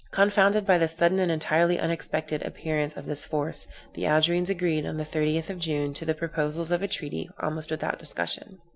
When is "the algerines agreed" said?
3.93-4.83